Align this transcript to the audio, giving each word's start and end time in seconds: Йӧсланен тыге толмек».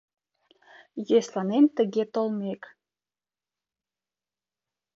Йӧсланен 1.09 1.65
тыге 1.75 2.03
толмек». 2.13 2.61